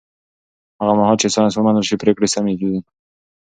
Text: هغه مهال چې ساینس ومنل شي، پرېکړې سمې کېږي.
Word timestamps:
هغه 0.79 0.93
مهال 0.99 1.17
چې 1.21 1.27
ساینس 1.35 1.53
ومنل 1.55 1.83
شي، 1.89 1.95
پرېکړې 2.03 2.27
سمې 2.35 2.53
کېږي. 2.59 2.79